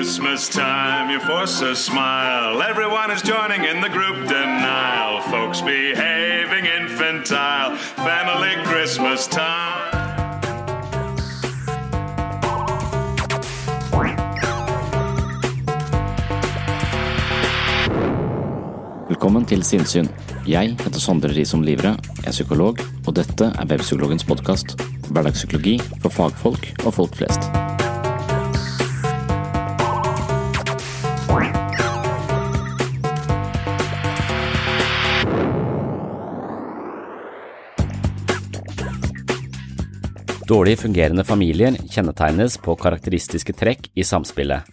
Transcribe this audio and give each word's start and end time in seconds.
Christmas 0.00 0.48
time, 0.48 1.10
you 1.10 1.20
force 1.20 1.60
a 1.60 1.76
smile. 1.76 2.62
Everyone 2.62 3.10
is 3.10 3.20
joining 3.20 3.64
in 3.64 3.82
the 3.82 3.88
group 3.90 4.16
denial. 4.26 5.20
Folks 5.28 5.60
behaving 5.60 6.64
infantile. 6.64 7.76
Family 7.76 8.54
Christmas 8.64 9.28
time. 9.28 9.92
Velkommen 19.08 19.44
til 19.44 19.62
Sinnsyn. 19.62 20.08
Jeg 20.48 20.76
heter 20.80 21.00
Sondre 21.00 21.28
Risom 21.28 21.62
Livre, 21.62 21.98
er 22.24 22.30
psykolog, 22.30 22.80
og 23.06 23.16
dette 23.16 23.52
er 23.52 23.66
Webpsykologens 23.68 24.24
podkast. 24.24 24.80
Hverdagspsykologi 25.10 25.76
for 26.00 26.08
fagfolk 26.08 26.72
og 26.86 26.94
folk 26.94 27.20
flest. 27.20 27.69
Dårlig 40.50 40.78
fungerende 40.78 41.22
familier 41.24 41.76
kjennetegnes 41.94 42.56
på 42.58 42.74
karakteristiske 42.74 43.54
trekk 43.54 43.84
i 43.94 44.02
samspillet. 44.02 44.66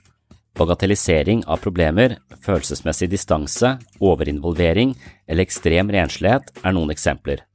Bagatellisering 0.58 1.44
av 1.46 1.62
problemer, 1.62 2.16
følelsesmessig 2.42 3.12
distanse, 3.12 3.76
overinvolvering 4.02 4.96
eller 5.28 5.46
ekstrem 5.46 5.94
renslighet 5.94 6.50
er 6.64 6.74
noen 6.74 6.96
eksempler. 6.96 7.46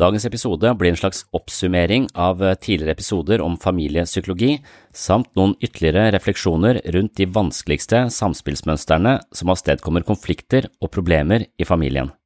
Dagens 0.00 0.24
episode 0.24 0.72
blir 0.80 0.94
en 0.94 1.00
slags 1.02 1.26
oppsummering 1.36 2.08
av 2.16 2.40
tidligere 2.56 2.96
episoder 2.96 3.44
om 3.44 3.60
familiepsykologi, 3.60 4.54
samt 4.96 5.28
noen 5.36 5.58
ytterligere 5.60 6.14
refleksjoner 6.16 6.80
rundt 6.96 7.18
de 7.20 7.28
vanskeligste 7.28 8.06
samspillsmønstrene 8.16 9.18
som 9.28 9.52
avstedkommer 9.52 10.08
konflikter 10.08 10.72
og 10.80 10.94
problemer 10.96 11.50
i 11.60 11.68
familien. 11.68 12.16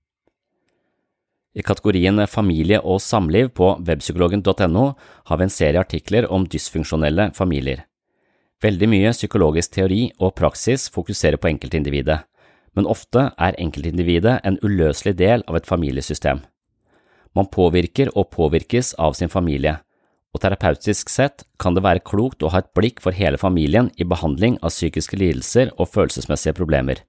I 1.50 1.64
kategorien 1.66 2.20
Familie 2.30 2.78
og 2.78 3.00
samliv 3.02 3.50
på 3.58 3.72
webpsykologen.no 3.82 4.84
har 5.26 5.38
vi 5.38 5.46
en 5.46 5.50
serie 5.50 5.80
artikler 5.80 6.28
om 6.30 6.46
dysfunksjonelle 6.46 7.32
familier. 7.34 7.84
Veldig 8.62 8.88
mye 8.92 9.10
psykologisk 9.16 9.72
teori 9.74 10.10
og 10.20 10.36
praksis 10.38 10.86
fokuserer 10.94 11.40
på 11.40 11.48
enkeltindividet, 11.50 12.20
men 12.76 12.86
ofte 12.86 13.30
er 13.34 13.58
enkeltindividet 13.58 14.38
en 14.46 14.58
uløselig 14.62 15.16
del 15.18 15.42
av 15.48 15.58
et 15.58 15.66
familiesystem. 15.66 16.44
Man 17.34 17.48
påvirker 17.50 18.12
og 18.14 18.30
påvirkes 18.34 18.94
av 18.98 19.16
sin 19.18 19.32
familie, 19.32 19.78
og 20.30 20.44
terapeutisk 20.44 21.10
sett 21.10 21.42
kan 21.58 21.74
det 21.74 21.82
være 21.82 22.04
klokt 22.06 22.44
å 22.44 22.52
ha 22.54 22.62
et 22.62 22.70
blikk 22.78 23.02
for 23.02 23.16
hele 23.16 23.40
familien 23.40 23.90
i 23.98 24.06
behandling 24.06 24.60
av 24.62 24.70
psykiske 24.70 25.18
lidelser 25.18 25.72
og 25.76 25.90
følelsesmessige 25.90 26.54
problemer. 26.54 27.02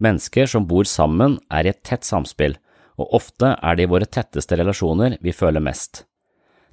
Mennesker 0.00 0.48
som 0.48 0.64
bor 0.64 0.88
sammen 0.88 1.36
er 1.52 1.66
i 1.66 1.74
et 1.74 1.82
tett 1.84 2.08
samspill, 2.08 2.56
og 3.00 3.16
ofte 3.20 3.56
er 3.56 3.76
det 3.76 3.88
i 3.88 3.90
våre 3.90 4.08
tetteste 4.08 4.60
relasjoner 4.60 5.16
vi 5.24 5.34
føler 5.36 5.64
mest. 5.64 6.04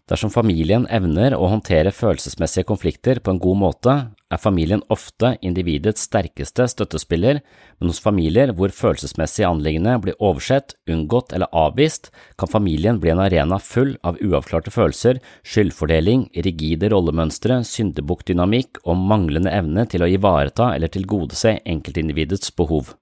Dersom 0.08 0.32
familien 0.32 0.86
evner 0.88 1.34
å 1.36 1.50
håndtere 1.52 1.92
følelsesmessige 1.92 2.64
konflikter 2.70 3.20
på 3.20 3.34
en 3.34 3.40
god 3.44 3.58
måte, 3.60 3.96
er 4.32 4.40
familien 4.40 4.80
ofte 4.92 5.34
individets 5.44 6.06
sterkeste 6.08 6.64
støttespiller, 6.72 7.42
men 7.80 7.92
hos 7.92 8.00
familier 8.04 8.54
hvor 8.56 8.72
følelsesmessige 8.72 9.50
anliggende 9.50 9.98
blir 10.04 10.16
oversett, 10.24 10.78
unngått 10.88 11.36
eller 11.36 11.52
avvist, 11.52 12.08
kan 12.40 12.52
familien 12.52 13.02
bli 13.04 13.12
en 13.12 13.24
arena 13.24 13.60
full 13.60 13.98
av 14.08 14.20
uavklarte 14.24 14.72
følelser, 14.72 15.20
skyldfordeling, 15.44 16.30
rigide 16.48 16.92
rollemønstre, 16.96 17.60
syndebukkdynamikk 17.68 18.80
og 18.86 19.04
manglende 19.12 19.52
evne 19.52 19.84
til 19.92 20.08
å 20.08 20.12
ivareta 20.12 20.72
eller 20.78 20.92
tilgodese 20.94 21.58
enkeltindividets 21.68 22.56
behov. 22.56 22.96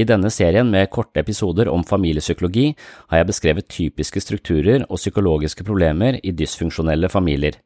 I 0.00 0.04
denne 0.08 0.30
serien 0.32 0.70
med 0.72 0.88
korte 0.88 1.20
episoder 1.20 1.68
om 1.68 1.82
familiepsykologi 1.84 2.70
har 3.10 3.20
jeg 3.20 3.28
beskrevet 3.28 3.68
typiske 3.68 4.22
strukturer 4.22 4.86
og 4.86 4.96
psykologiske 4.96 5.66
problemer 5.66 6.16
i 6.24 6.32
dysfunksjonelle 6.32 7.10
familier. 7.12 7.58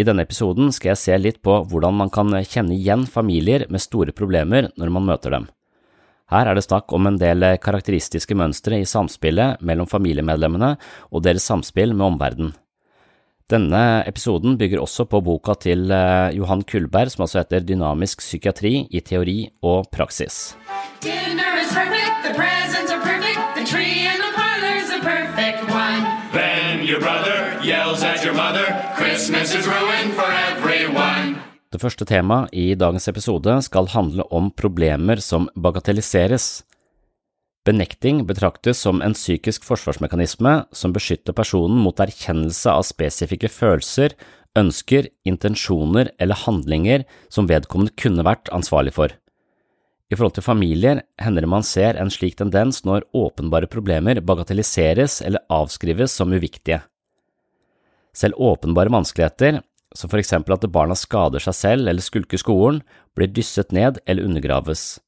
I 0.00 0.06
denne 0.06 0.24
episoden 0.24 0.70
skal 0.72 0.94
jeg 0.94 1.00
se 1.02 1.18
litt 1.20 1.40
på 1.44 1.58
hvordan 1.68 1.98
man 1.98 2.12
kan 2.14 2.32
kjenne 2.46 2.78
igjen 2.78 3.04
familier 3.04 3.66
med 3.68 3.84
store 3.84 4.14
problemer 4.16 4.70
når 4.80 4.94
man 4.94 5.08
møter 5.10 5.36
dem. 5.36 5.50
Her 6.30 6.46
er 6.46 6.56
det 6.56 6.64
snakk 6.64 6.94
om 6.96 7.10
en 7.10 7.18
del 7.20 7.44
karakteristiske 7.60 8.38
mønstre 8.38 8.78
i 8.80 8.88
samspillet 8.88 9.60
mellom 9.66 9.90
familiemedlemmene 9.90 10.76
og 11.10 11.26
deres 11.26 11.44
samspill 11.50 11.92
med 11.92 12.14
omverdenen. 12.14 12.54
Denne 13.50 14.04
episoden 14.06 14.54
bygger 14.56 14.78
også 14.78 15.08
på 15.10 15.20
boka 15.26 15.56
til 15.58 15.90
Johan 16.38 16.62
Kullberg 16.62 17.10
som 17.10 17.26
altså 17.26 17.42
heter 17.42 17.66
Dynamisk 17.66 18.22
psykiatri 18.22 18.86
i 18.86 19.02
teori 19.02 19.40
og 19.66 19.90
praksis. 19.90 20.54
Dinner 21.02 21.49
is 21.70 21.76
perfect, 21.76 22.14
the 22.26 22.34
presents 22.34 22.90
are 22.90 23.00
perfect, 23.00 23.40
the 23.58 23.64
tree 23.72 24.06
in 24.12 24.18
the 24.24 24.32
parlor's 24.34 24.88
a 24.90 25.00
perfect 25.12 25.60
one. 25.70 26.02
Then 26.32 26.84
your 26.86 27.00
brother 27.00 27.58
yells 27.62 28.02
at 28.02 28.24
your 28.24 28.34
mother. 28.34 28.66
Christmas 28.96 29.54
is 29.54 29.66
ruined 29.66 30.14
for 30.14 30.30
everyone. 30.50 31.38
Det 31.70 31.78
første 31.78 32.04
temaet 32.04 32.50
i 32.52 32.74
dagens 32.74 33.06
episode 33.08 33.60
skal 33.62 33.92
handle 33.94 34.26
om 34.34 34.50
problemer 34.50 35.22
som 35.22 35.46
bagatelliseres. 35.54 36.64
Benekting 37.64 38.24
betraktes 38.26 38.80
som 38.82 39.02
en 39.02 39.14
psykisk 39.14 39.64
forsvarsmekanisme 39.68 40.64
som 40.72 40.92
beskytter 40.96 41.36
personen 41.36 41.78
mot 41.78 42.00
erkjennelse 42.02 42.72
av 42.72 42.82
spesifikke 42.88 43.52
følelser, 43.52 44.16
ønsker, 44.58 45.12
intensjoner 45.22 46.10
eller 46.18 46.42
handlinger 46.46 47.06
som 47.30 47.46
vedkommende 47.46 47.94
kunne 47.94 48.26
vært 48.26 48.50
ansvarlig 48.50 48.96
for. 48.96 49.14
I 50.10 50.16
forhold 50.18 50.34
til 50.34 50.44
familier 50.44 51.02
hender 51.22 51.44
det 51.44 51.50
man 51.52 51.66
ser 51.66 51.94
en 51.94 52.10
slik 52.10 52.34
tendens 52.40 52.82
når 52.82 53.06
åpenbare 53.14 53.70
problemer 53.70 54.18
bagatelliseres 54.26 55.20
eller 55.22 55.44
avskrives 55.46 56.16
som 56.18 56.34
uviktige. 56.34 56.80
Selv 58.10 58.34
åpenbare 58.42 58.90
vanskeligheter, 58.90 59.60
som 59.94 60.10
for 60.10 60.18
eksempel 60.18 60.56
at 60.56 60.66
barna 60.74 60.96
skader 60.98 61.42
seg 61.42 61.54
selv 61.54 61.90
eller 61.90 62.02
skulker 62.02 62.42
skolen, 62.42 62.82
blir 63.14 63.30
dysset 63.30 63.70
ned 63.74 64.02
eller 64.04 64.26
undergraves. 64.26 64.98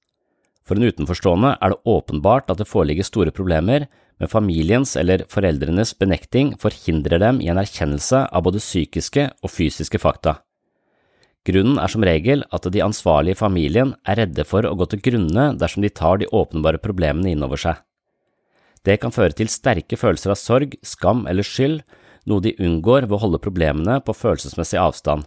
For 0.62 0.78
en 0.78 0.86
utenforstående 0.86 1.56
er 1.58 1.74
det 1.74 1.82
åpenbart 1.90 2.50
at 2.54 2.62
det 2.62 2.70
foreligger 2.70 3.06
store 3.06 3.34
problemer, 3.34 3.88
men 4.22 4.30
familiens 4.30 4.94
eller 4.94 5.26
foreldrenes 5.26 5.96
benekting 5.98 6.54
forhindrer 6.62 7.18
dem 7.18 7.42
i 7.42 7.50
en 7.50 7.58
erkjennelse 7.58 8.28
av 8.30 8.46
både 8.46 8.62
psykiske 8.62 9.32
og 9.42 9.50
fysiske 9.50 9.98
fakta. 9.98 10.38
Grunnen 11.48 11.78
er 11.82 11.90
som 11.90 12.04
regel 12.06 12.44
at 12.54 12.68
de 12.70 12.82
ansvarlige 12.84 13.34
i 13.34 13.40
familien 13.40 13.96
er 14.06 14.20
redde 14.20 14.44
for 14.46 14.66
å 14.66 14.76
gå 14.78 14.86
til 14.92 15.02
grunne 15.02 15.48
dersom 15.58 15.82
de 15.82 15.90
tar 15.90 16.20
de 16.20 16.30
åpenbare 16.30 16.78
problemene 16.82 17.32
innover 17.34 17.58
seg. 17.58 17.80
Det 18.86 18.98
kan 19.02 19.14
føre 19.14 19.34
til 19.34 19.50
sterke 19.50 19.98
følelser 19.98 20.34
av 20.34 20.38
sorg, 20.38 20.76
skam 20.86 21.26
eller 21.30 21.46
skyld, 21.46 21.82
noe 22.30 22.42
de 22.42 22.54
unngår 22.62 23.08
ved 23.08 23.16
å 23.18 23.22
holde 23.24 23.42
problemene 23.42 23.98
på 24.06 24.14
følelsesmessig 24.14 24.78
avstand, 24.78 25.26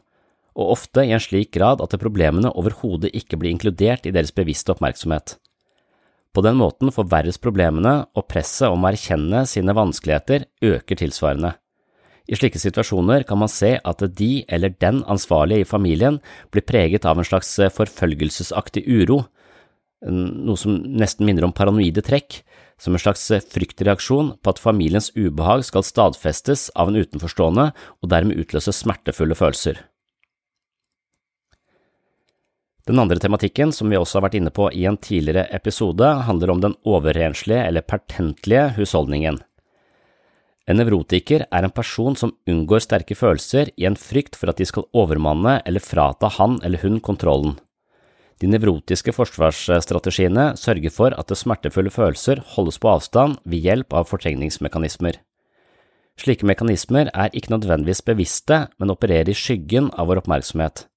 og 0.56 0.72
ofte 0.78 1.04
i 1.04 1.12
en 1.16 1.24
slik 1.24 1.52
grad 1.56 1.84
at 1.84 1.96
problemene 2.00 2.52
overhodet 2.56 3.12
ikke 3.16 3.40
blir 3.40 3.52
inkludert 3.52 4.08
i 4.08 4.14
deres 4.16 4.32
bevisste 4.36 4.72
oppmerksomhet. 4.72 5.36
På 6.36 6.44
den 6.44 6.58
måten 6.60 6.92
forverres 6.92 7.40
problemene, 7.40 8.06
og 8.16 8.28
presset 8.32 8.68
om 8.68 8.84
å 8.84 8.92
erkjenne 8.92 9.46
sine 9.48 9.76
vanskeligheter 9.76 10.48
øker 10.64 11.00
tilsvarende. 11.00 11.54
I 12.26 12.38
slike 12.38 12.58
situasjoner 12.58 13.24
kan 13.30 13.38
man 13.38 13.52
se 13.52 13.76
at 13.78 14.04
de 14.18 14.32
eller 14.50 14.74
den 14.82 15.04
ansvarlige 15.06 15.62
i 15.62 15.70
familien 15.70 16.20
blir 16.54 16.66
preget 16.66 17.06
av 17.06 17.20
en 17.22 17.28
slags 17.28 17.52
forfølgelsesaktig 17.76 18.86
uro, 18.88 19.24
noe 20.06 20.58
som 20.58 20.80
nesten 20.98 21.26
minner 21.26 21.46
om 21.46 21.54
paranoide 21.54 22.02
trekk, 22.06 22.42
som 22.82 22.96
en 22.96 23.02
slags 23.02 23.24
fryktreaksjon 23.54 24.34
på 24.44 24.52
at 24.52 24.60
familiens 24.60 25.12
ubehag 25.16 25.64
skal 25.68 25.86
stadfestes 25.86 26.68
av 26.76 26.92
en 26.92 27.00
utenforstående 27.00 27.70
og 27.72 28.10
dermed 28.12 28.42
utløse 28.42 28.74
smertefulle 28.76 29.38
følelser. 29.38 29.80
Den 32.86 33.00
andre 33.02 33.18
tematikken, 33.18 33.72
som 33.74 33.90
vi 33.90 33.98
også 33.98 34.20
har 34.20 34.28
vært 34.28 34.38
inne 34.38 34.54
på 34.54 34.68
i 34.70 34.84
en 34.86 34.98
tidligere 35.02 35.48
episode, 35.56 36.06
handler 36.28 36.52
om 36.54 36.62
den 36.62 36.76
overrenslige 36.86 37.64
eller 37.66 37.82
pertentlige 37.82 38.68
husholdningen. 38.76 39.40
En 40.66 40.80
nevrotiker 40.82 41.44
er 41.46 41.66
en 41.66 41.74
person 41.74 42.16
som 42.18 42.34
unngår 42.50 42.82
sterke 42.82 43.18
følelser 43.18 43.70
i 43.78 43.86
en 43.86 43.98
frykt 44.00 44.38
for 44.40 44.50
at 44.50 44.58
de 44.58 44.66
skal 44.66 44.88
overmanne 44.98 45.60
eller 45.62 45.84
frata 45.84 46.32
han 46.40 46.58
eller 46.66 46.82
hun 46.82 46.98
kontrollen. 47.06 47.60
De 48.42 48.50
nevrotiske 48.52 49.14
forsvarsstrategiene 49.16 50.56
sørger 50.60 50.92
for 50.92 51.14
at 51.16 51.32
smertefulle 51.38 51.94
følelser 51.94 52.42
holdes 52.56 52.82
på 52.82 52.90
avstand 52.92 53.38
ved 53.46 53.64
hjelp 53.64 53.96
av 53.96 54.10
fortrengningsmekanismer. 54.10 55.22
Slike 56.20 56.48
mekanismer 56.48 57.12
er 57.14 57.32
ikke 57.36 57.54
nødvendigvis 57.54 58.04
bevisste, 58.08 58.66
men 58.80 58.92
opererer 58.92 59.32
i 59.32 59.38
skyggen 59.38 59.92
av 59.94 60.10
vår 60.10 60.24
oppmerksomhet. 60.24 60.88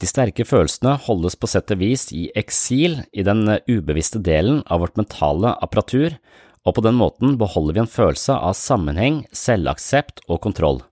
De 0.00 0.08
sterke 0.08 0.44
følelsene 0.44 0.94
holdes 1.06 1.38
på 1.40 1.48
sett 1.48 1.72
og 1.72 1.80
vis 1.80 2.10
i 2.12 2.26
eksil 2.36 2.98
i 3.16 3.24
den 3.24 3.48
ubevisste 3.64 4.20
delen 4.20 4.60
av 4.68 4.82
vårt 4.84 4.98
mentale 5.00 5.54
apparatur, 5.64 6.18
og 6.66 6.74
på 6.74 6.82
den 6.82 6.98
måten 6.98 7.36
beholder 7.38 7.76
vi 7.76 7.82
en 7.84 7.90
følelse 7.90 8.34
av 8.34 8.56
sammenheng, 8.58 9.22
selvaksept 9.30 10.24
og 10.26 10.42
kontroll. 10.42 10.82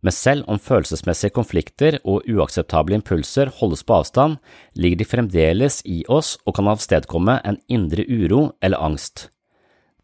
Men 0.00 0.14
selv 0.14 0.46
om 0.46 0.60
følelsesmessige 0.62 1.34
konflikter 1.34 1.98
og 2.06 2.26
uakseptable 2.30 2.94
impulser 2.96 3.50
holdes 3.58 3.82
på 3.84 3.96
avstand, 3.98 4.38
ligger 4.78 5.00
de 5.00 5.08
fremdeles 5.10 5.80
i 5.84 6.04
oss 6.06 6.36
og 6.46 6.54
kan 6.56 6.70
avstedkomme 6.70 7.40
en 7.44 7.58
indre 7.66 8.06
uro 8.06 8.52
eller 8.62 8.78
angst. 8.78 9.28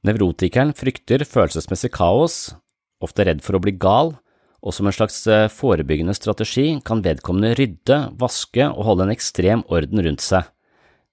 Nevrotikeren 0.04 0.74
frykter 0.76 1.24
følelsesmessig 1.24 1.92
kaos, 1.94 2.56
ofte 3.00 3.24
redd 3.24 3.40
for 3.44 3.56
å 3.56 3.62
bli 3.62 3.76
gal, 3.80 4.16
og 4.64 4.74
som 4.74 4.88
en 4.88 4.96
slags 4.96 5.22
eh, 5.28 5.46
forebyggende 5.52 6.16
strategi 6.16 6.66
kan 6.84 7.04
vedkommende 7.04 7.54
rydde, 7.56 7.98
vaske 8.20 8.66
og 8.66 8.84
holde 8.88 9.06
en 9.06 9.14
ekstrem 9.14 9.64
orden 9.72 10.02
rundt 10.04 10.24
seg. 10.24 10.48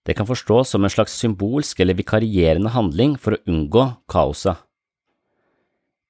Det 0.06 0.15
kan 0.18 0.27
forstås 0.27 0.69
som 0.69 0.83
en 0.83 0.89
slags 0.89 1.13
symbolsk 1.13 1.80
eller 1.80 1.98
vikarierende 1.98 2.74
handling 2.74 3.18
for 3.21 3.38
å 3.38 3.42
unngå 3.50 3.86
kaoset. 4.09 4.57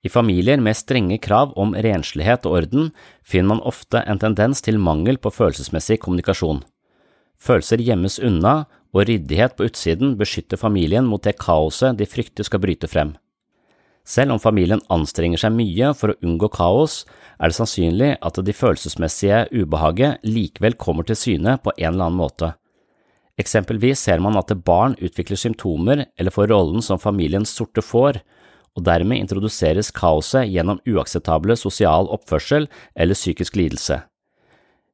I 0.02 0.10
familier 0.10 0.58
med 0.58 0.78
strenge 0.78 1.20
krav 1.22 1.52
om 1.60 1.76
renslighet 1.78 2.48
og 2.50 2.56
orden 2.58 2.88
finner 3.22 3.54
man 3.54 3.66
ofte 3.70 4.02
en 4.02 4.22
tendens 4.22 4.64
til 4.66 4.80
mangel 4.82 5.20
på 5.22 5.30
følelsesmessig 5.30 6.00
kommunikasjon. 6.02 6.64
Følelser 7.42 7.84
gjemmes 7.86 8.18
unna, 8.22 8.66
og 8.92 9.06
ryddighet 9.08 9.54
på 9.56 9.70
utsiden 9.70 10.18
beskytter 10.20 10.60
familien 10.60 11.06
mot 11.08 11.24
det 11.24 11.38
kaoset 11.40 11.96
de 12.00 12.08
frykter 12.10 12.44
skal 12.44 12.60
bryte 12.64 12.90
frem. 12.92 13.14
Selv 14.04 14.34
om 14.34 14.42
familien 14.42 14.82
anstrenger 14.92 15.40
seg 15.40 15.54
mye 15.56 15.94
for 15.96 16.12
å 16.12 16.18
unngå 16.26 16.50
kaos, 16.52 17.04
er 17.40 17.52
det 17.52 17.56
sannsynlig 17.56 18.10
at 18.20 18.40
det 18.42 18.58
følelsesmessige 18.58 19.46
ubehaget 19.54 20.26
likevel 20.26 20.76
kommer 20.76 21.08
til 21.08 21.20
syne 21.20 21.56
på 21.62 21.72
en 21.78 21.94
eller 21.94 22.10
annen 22.10 22.20
måte. 22.20 22.52
Eksempelvis 23.42 24.04
ser 24.06 24.22
man 24.22 24.38
at 24.38 24.52
barn 24.66 24.94
utvikler 25.02 25.40
symptomer 25.40 26.06
eller 26.20 26.34
får 26.36 26.52
rollen 26.52 26.84
som 26.86 27.02
familiens 27.02 27.50
sorte 27.50 27.82
får, 27.82 28.22
og 28.78 28.86
dermed 28.88 29.20
introduseres 29.20 29.92
kaoset 29.96 30.48
gjennom 30.52 30.80
uakseptable 30.88 31.58
sosial 31.60 32.08
oppførsel 32.14 32.70
eller 32.96 33.18
psykisk 33.18 33.58
lidelse. 33.60 34.02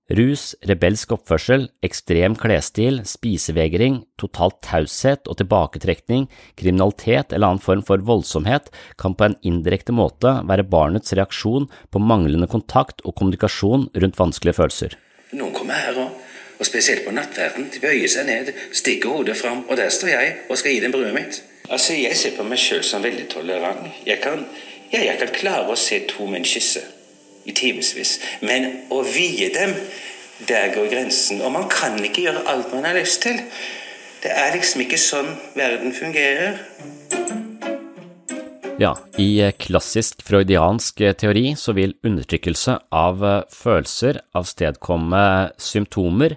Rus, 0.08 0.54
rebelsk 0.64 1.12
oppførsel, 1.12 1.66
ekstrem 1.84 2.38
klesstil, 2.40 3.02
spisevegring, 3.04 4.00
total 4.16 4.54
taushet 4.64 5.28
og 5.28 5.36
tilbaketrekning, 5.42 6.30
kriminalitet 6.56 7.36
eller 7.36 7.50
annen 7.50 7.64
form 7.64 7.84
for 7.84 8.00
voldsomhet 8.08 8.72
kan 9.02 9.18
på 9.20 9.28
en 9.28 9.36
indirekte 9.44 9.92
måte 9.92 10.32
være 10.48 10.64
barnets 10.72 11.12
reaksjon 11.12 11.68
på 11.92 12.00
manglende 12.00 12.48
kontakt 12.48 13.04
og 13.04 13.18
kommunikasjon 13.20 13.90
rundt 14.00 14.22
vanskelige 14.22 14.62
følelser. 14.62 14.96
Noen 15.36 15.52
kommer 15.58 15.76
her 15.76 16.00
og, 16.06 16.24
og 16.60 16.66
spesielt 16.66 17.06
på 17.06 17.12
nattverden, 17.12 17.70
de 17.74 17.80
bøyer 17.80 18.10
seg 18.10 18.26
ned, 18.26 18.52
stikker 18.74 19.10
hodet 19.10 19.38
fram, 19.38 19.64
og 19.70 19.78
der 19.78 19.90
står 19.94 20.08
jeg 20.08 20.36
og 20.50 20.58
skal 20.58 20.74
gi 20.74 20.80
dem 20.84 20.92
brødet 20.92 21.14
mitt. 21.14 21.44
Altså, 21.70 21.94
Jeg 21.94 22.18
ser 22.18 22.36
på 22.38 22.44
meg 22.44 22.60
sjøl 22.60 22.84
som 22.84 23.04
veldig 23.04 23.28
tolerant. 23.30 23.88
Jeg 24.06 24.22
kan, 24.24 24.46
ja, 24.92 25.04
jeg 25.04 25.18
kan 25.20 25.34
klare 25.34 25.68
å 25.72 25.76
se 25.76 26.00
to 26.08 26.26
menn 26.26 26.48
kysse 26.48 26.82
i 27.46 27.52
timevis. 27.52 28.20
Men 28.42 28.70
å 28.90 29.02
vie 29.04 29.50
dem, 29.54 29.76
der 30.48 30.74
går 30.76 30.88
grensen. 30.92 31.42
Og 31.42 31.52
man 31.52 31.68
kan 31.70 32.00
ikke 32.04 32.22
gjøre 32.28 32.46
alt 32.48 32.74
man 32.74 32.86
har 32.86 32.96
lyst 32.98 33.22
til. 33.22 33.42
Det 34.24 34.32
er 34.32 34.56
liksom 34.56 34.82
ikke 34.86 35.00
sånn 35.02 35.34
verden 35.56 35.94
fungerer. 35.94 36.62
Ja, 38.78 38.92
i 39.18 39.42
klassisk 39.58 40.20
freudiansk 40.22 41.00
teori 41.18 41.56
så 41.58 41.74
vil 41.74 41.96
undertrykkelse 42.06 42.76
av 42.94 43.24
følelser 43.50 44.20
avstedkomme 44.38 45.22
symptomer, 45.58 46.36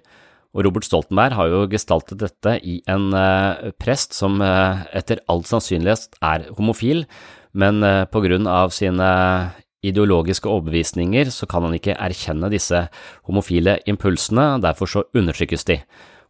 og 0.56 0.64
Robert 0.64 0.88
Stoltenberg 0.88 1.36
har 1.36 1.50
jo 1.52 1.66
gestaltet 1.68 2.22
dette 2.22 2.54
i 2.64 2.78
en 2.88 3.12
prest 3.76 4.16
som 4.16 4.40
etter 4.40 5.20
all 5.28 5.44
sannsynlighet 5.44 6.16
er 6.24 6.48
homofil, 6.56 7.04
men 7.52 7.84
på 8.08 8.24
grunn 8.24 8.48
av 8.48 8.72
sine 8.72 9.10
ideologiske 9.84 10.48
overbevisninger 10.48 11.28
så 11.34 11.44
kan 11.44 11.68
han 11.68 11.76
ikke 11.76 11.98
erkjenne 12.00 12.48
disse 12.52 12.86
homofile 13.28 13.82
impulsene, 13.84 14.54
derfor 14.64 14.88
så 14.88 15.04
undertrykkes 15.12 15.68
de. 15.68 15.78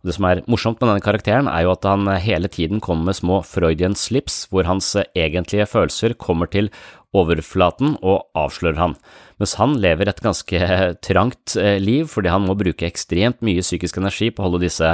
Det 0.06 0.14
som 0.16 0.24
er 0.24 0.40
morsomt 0.48 0.80
med 0.80 0.88
denne 0.88 1.04
karakteren, 1.04 1.48
er 1.50 1.66
jo 1.66 1.74
at 1.74 1.84
han 1.84 2.08
hele 2.24 2.48
tiden 2.48 2.80
kommer 2.80 3.10
med 3.10 3.18
små 3.18 3.42
Freudian 3.44 3.96
slips, 3.98 4.46
hvor 4.48 4.64
hans 4.64 4.94
egentlige 5.12 5.68
følelser 5.68 6.16
kommer 6.16 6.48
til 6.48 6.70
overflaten 7.12 7.96
og 8.00 8.30
avslører 8.38 8.78
han, 8.80 8.96
mens 9.42 9.56
han 9.58 9.74
lever 9.82 10.08
et 10.08 10.22
ganske 10.24 10.72
trangt 11.02 11.56
eh, 11.58 11.76
liv 11.82 12.06
fordi 12.08 12.30
han 12.30 12.46
må 12.46 12.54
bruke 12.56 12.86
ekstremt 12.86 13.42
mye 13.44 13.64
psykisk 13.66 13.98
energi 13.98 14.30
på 14.30 14.44
å 14.44 14.46
holde 14.46 14.62
disse 14.62 14.92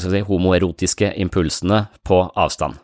si, 0.00 0.22
homoerotiske 0.24 1.12
impulsene 1.20 1.84
på 2.06 2.22
avstand. 2.32 2.80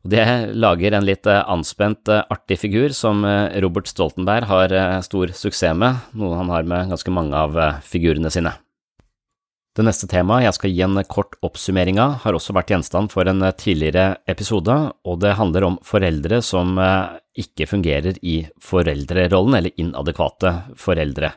Det 0.00 0.24
lager 0.56 0.94
en 0.96 1.04
litt 1.04 1.28
eh, 1.28 1.42
anspent, 1.44 2.08
eh, 2.08 2.24
artig 2.32 2.56
figur 2.62 2.94
som 2.96 3.20
eh, 3.28 3.60
Robert 3.60 3.90
Stoltenberg 3.90 4.48
har 4.48 4.72
stor 5.04 5.34
suksess 5.36 5.76
med, 5.76 6.00
noe 6.16 6.38
han 6.40 6.48
har 6.52 6.64
med 6.64 6.94
ganske 6.94 7.12
mange 7.12 7.36
av 7.36 7.58
figurene 7.84 8.32
sine. 8.32 8.54
Det 9.76 9.84
neste 9.86 10.08
temaet 10.10 10.48
jeg 10.48 10.56
skal 10.56 10.72
gi 10.74 10.82
en 10.82 10.98
kort 11.06 11.36
oppsummering 11.46 12.00
av, 12.02 12.16
har 12.24 12.34
også 12.34 12.54
vært 12.56 12.72
gjenstand 12.72 13.12
for 13.12 13.28
en 13.30 13.44
tidligere 13.54 14.16
episode, 14.28 14.74
og 15.06 15.20
det 15.22 15.36
handler 15.38 15.68
om 15.68 15.78
foreldre 15.86 16.40
som 16.42 16.74
ikke 17.38 17.68
fungerer 17.70 18.18
i 18.26 18.40
foreldrerollen, 18.58 19.60
eller 19.60 19.78
inadekvate 19.78 20.56
foreldre. 20.74 21.30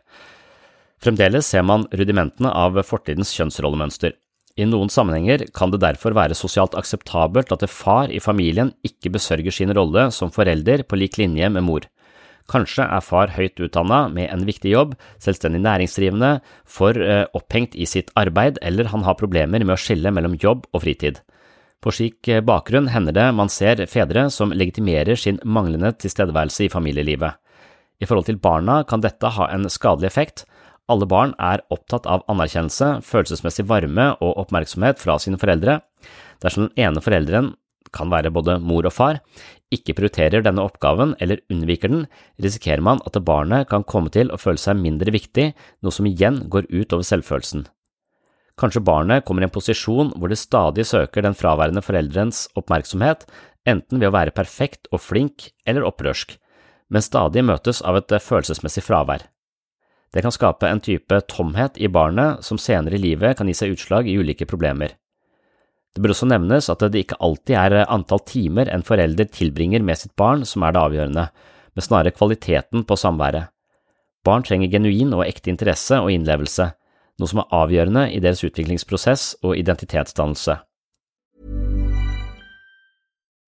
Fremdeles 1.04 1.46
ser 1.46 1.66
man 1.68 1.86
rudimentene 1.94 2.50
av 2.50 2.80
fortidens 2.88 3.36
kjønnsrollemønster. 3.38 4.16
I 4.54 4.66
noen 4.70 4.90
sammenhenger 4.94 5.48
kan 5.54 5.72
det 5.74 5.82
derfor 5.82 6.14
være 6.14 6.38
sosialt 6.38 6.76
akseptabelt 6.78 7.54
at 7.54 7.66
far 7.70 8.12
i 8.14 8.22
familien 8.22 8.72
ikke 8.86 9.12
besørger 9.16 9.54
sin 9.54 9.74
rolle 9.74 10.10
som 10.14 10.34
forelder 10.34 10.86
på 10.86 11.00
lik 11.02 11.18
linje 11.22 11.50
med 11.54 11.66
mor. 11.66 11.88
Kanskje 12.52 12.86
er 12.86 13.04
far 13.04 13.32
høyt 13.36 13.62
utdanna 13.64 14.08
med 14.12 14.28
en 14.34 14.44
viktig 14.48 14.74
jobb, 14.74 14.96
selvstendig 15.24 15.62
næringsdrivende, 15.64 16.34
for 16.68 16.98
eh, 17.00 17.24
opphengt 17.38 17.76
i 17.76 17.88
sitt 17.88 18.12
arbeid, 18.20 18.60
eller 18.62 18.92
han 18.92 19.06
har 19.08 19.20
problemer 19.20 19.64
med 19.64 19.76
å 19.78 19.80
skille 19.80 20.12
mellom 20.12 20.36
jobb 20.42 20.68
og 20.74 20.84
fritid. 20.84 21.22
På 21.84 21.92
slik 21.96 22.28
eh, 22.28 22.44
bakgrunn 22.44 22.92
hender 22.92 23.16
det 23.16 23.30
man 23.36 23.52
ser 23.52 23.86
fedre 23.92 24.28
som 24.32 24.52
legitimerer 24.52 25.20
sin 25.20 25.40
manglende 25.44 25.94
tilstedeværelse 26.04 26.68
i 26.68 26.72
familielivet. 26.74 27.40
I 28.04 28.10
forhold 28.10 28.28
til 28.28 28.42
barna 28.44 28.82
kan 28.88 29.04
dette 29.04 29.32
ha 29.38 29.48
en 29.54 29.70
skadelig 29.72 30.12
effekt, 30.12 30.44
alle 30.92 31.08
barn 31.08 31.32
er 31.40 31.64
opptatt 31.72 32.08
av 32.12 32.26
anerkjennelse, 32.32 32.98
følelsesmessig 33.08 33.64
varme 33.70 34.10
og 34.20 34.40
oppmerksomhet 34.42 35.00
fra 35.00 35.16
sine 35.22 35.40
foreldre. 35.40 35.80
Dersom 36.44 36.68
den 36.68 36.90
ene 36.90 37.04
forelderen, 37.04 37.54
kan 37.94 38.10
være 38.10 38.32
både 38.34 38.58
mor 38.60 38.88
og 38.90 38.94
far, 38.96 39.20
ikke 39.76 39.96
prioriterer 39.98 40.44
denne 40.46 40.64
oppgaven 40.64 41.16
eller 41.24 41.42
unnviker 41.52 41.92
den, 41.92 42.04
risikerer 42.42 42.84
man 42.86 43.02
at 43.08 43.20
barnet 43.26 43.70
kan 43.72 43.86
komme 43.88 44.14
til 44.14 44.32
å 44.32 44.40
føle 44.42 44.62
seg 44.62 44.80
mindre 44.80 45.14
viktig, 45.14 45.52
noe 45.82 45.96
som 45.96 46.08
igjen 46.10 46.44
går 46.54 46.70
ut 46.72 46.94
over 46.94 47.08
selvfølelsen. 47.08 47.66
Kanskje 48.60 48.84
barnet 48.86 49.26
kommer 49.26 49.42
i 49.42 49.48
en 49.48 49.54
posisjon 49.54 50.14
hvor 50.14 50.30
det 50.30 50.38
stadig 50.38 50.86
søker 50.86 51.26
den 51.26 51.38
fraværende 51.38 51.82
forelderens 51.82 52.46
oppmerksomhet, 52.60 53.26
enten 53.66 54.00
ved 54.00 54.12
å 54.12 54.16
være 54.16 54.36
perfekt 54.36 54.90
og 54.92 55.02
flink 55.02 55.50
eller 55.66 55.88
opprørsk, 55.88 56.36
men 56.94 57.02
stadig 57.02 57.42
møtes 57.46 57.82
av 57.82 57.98
et 57.98 58.14
følelsesmessig 58.22 58.86
fravær. 58.86 59.26
Det 60.14 60.22
kan 60.22 60.34
skape 60.36 60.70
en 60.70 60.84
type 60.84 61.24
tomhet 61.32 61.80
i 61.82 61.90
barnet 61.90 62.46
som 62.46 62.60
senere 62.62 63.00
i 63.00 63.02
livet 63.02 63.40
kan 63.40 63.50
gi 63.50 63.56
seg 63.58 63.74
utslag 63.74 64.06
i 64.06 64.20
ulike 64.20 64.46
problemer. 64.46 64.94
Det 65.94 66.02
bør 66.02 66.16
også 66.16 66.28
nevnes 66.30 66.70
at 66.74 66.82
det 66.90 67.04
ikke 67.04 67.20
alltid 67.22 67.56
er 67.60 67.84
antall 67.86 68.24
timer 68.26 68.70
en 68.74 68.86
forelder 68.86 69.30
tilbringer 69.30 69.84
med 69.86 70.00
sitt 70.02 70.16
barn 70.18 70.42
som 70.50 70.66
er 70.66 70.74
det 70.74 70.82
avgjørende, 70.82 71.26
men 71.74 71.86
snarere 71.86 72.16
kvaliteten 72.16 72.86
på 72.90 72.98
samværet. 72.98 73.52
Barn 74.26 74.44
trenger 74.44 74.72
genuin 74.72 75.14
og 75.14 75.26
ekte 75.28 75.52
interesse 75.52 76.00
og 76.00 76.10
innlevelse, 76.10 76.72
noe 77.20 77.30
som 77.30 77.44
er 77.44 77.58
avgjørende 77.62 78.08
i 78.16 78.22
deres 78.24 78.42
utviklingsprosess 78.48 79.36
og 79.44 79.58
identitetsdannelse. 79.60 80.58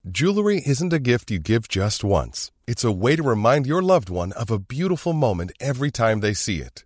Jewelry 0.06 0.62
isn't 0.68 0.94
a 0.94 1.00
gift 1.00 1.32
you 1.32 1.40
give 1.40 1.68
just 1.68 2.04
once. 2.04 2.52
It's 2.68 2.86
a 2.86 2.92
way 2.92 3.16
to 3.16 3.24
remind 3.24 3.66
your 3.66 3.82
loved 3.82 4.12
one 4.12 4.34
of 4.34 4.52
a 4.52 4.60
beautiful 4.60 5.14
moment 5.14 5.52
every 5.60 5.90
time 5.90 6.22
they 6.22 6.36
see 6.36 6.62
it. 6.62 6.86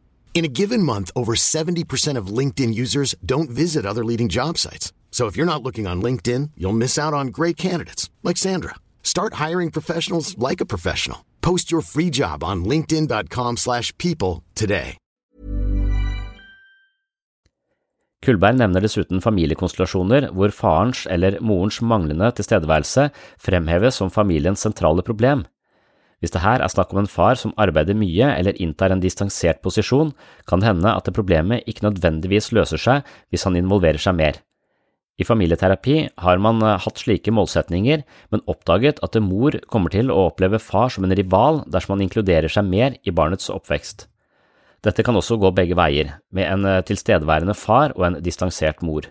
In 0.33 0.45
a 0.45 0.47
given 0.47 0.81
month, 0.81 1.11
over 1.15 1.35
70% 1.35 2.17
of 2.17 2.37
LinkedIn 2.37 2.73
users 2.73 3.13
don't 3.23 3.49
visit 3.51 3.85
other 3.85 4.03
leading 4.03 4.29
job 4.29 4.57
sites. 4.57 4.91
So 5.11 5.27
if 5.27 5.37
you're 5.37 5.53
not 5.53 5.61
looking 5.61 5.85
on 5.85 6.01
LinkedIn, 6.01 6.51
you'll 6.57 6.81
miss 6.81 6.97
out 6.97 7.13
on 7.13 7.27
great 7.27 7.57
candidates 7.57 8.09
like 8.23 8.37
Sandra. 8.37 8.75
Start 9.03 9.35
hiring 9.35 9.69
professionals 9.71 10.35
like 10.39 10.61
a 10.61 10.65
professional. 10.65 11.25
Post 11.41 11.71
your 11.71 11.81
free 11.81 12.09
job 12.09 12.43
on 12.43 12.65
linkedin.com/people 12.65 14.41
today. 14.55 14.97
Kullberg 18.21 18.59
nevner 18.59 18.83
dessuten 18.85 19.21
familiekonstellasjoner 19.21 20.27
hvor 20.37 20.51
farens 20.53 21.07
eller 21.09 21.39
morens 21.41 21.79
manglende 21.81 22.27
tilstedeværelse 22.37 23.07
fremheves 23.41 23.97
som 23.97 24.11
familiens 24.13 24.61
sentrale 24.61 25.01
problem. 25.01 25.41
Hvis 26.21 26.33
det 26.35 26.43
her 26.43 26.61
er 26.61 26.69
snakk 26.69 26.93
om 26.93 27.01
en 27.01 27.09
far 27.09 27.35
som 27.39 27.55
arbeider 27.57 27.97
mye 27.97 28.29
eller 28.37 28.57
inntar 28.61 28.93
en 28.93 29.01
distansert 29.01 29.63
posisjon, 29.65 30.13
kan 30.45 30.61
det 30.61 30.69
hende 30.69 30.93
at 30.93 31.09
det 31.09 31.15
problemet 31.17 31.65
ikke 31.65 31.87
nødvendigvis 31.87 32.51
løser 32.53 32.81
seg 32.81 33.11
hvis 33.33 33.47
han 33.47 33.57
involverer 33.57 34.01
seg 34.01 34.17
mer. 34.19 34.37
I 35.19 35.25
familieterapi 35.27 35.95
har 36.23 36.39
man 36.41 36.61
eh, 36.65 36.77
hatt 36.81 37.01
slike 37.01 37.33
målsetninger, 37.35 38.03
men 38.31 38.45
oppdaget 38.49 39.01
at 39.05 39.17
mor 39.21 39.57
kommer 39.69 39.93
til 39.93 40.09
å 40.09 40.27
oppleve 40.29 40.61
far 40.61 40.89
som 40.93 41.05
en 41.05 41.15
rival 41.17 41.61
dersom 41.69 41.97
han 41.97 42.05
inkluderer 42.07 42.49
seg 42.51 42.69
mer 42.69 42.95
i 43.03 43.13
barnets 43.13 43.51
oppvekst. 43.53 44.07
Dette 44.81 45.05
kan 45.05 45.17
også 45.17 45.37
gå 45.37 45.51
begge 45.53 45.77
veier, 45.77 46.15
med 46.33 46.47
en 46.47 46.65
eh, 46.65 46.81
tilstedeværende 46.87 47.57
far 47.57 47.93
og 47.97 48.07
en 48.07 48.19
distansert 48.23 48.81
mor. 48.85 49.09